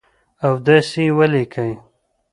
[0.45, 1.73] او داسي یې ولیکئ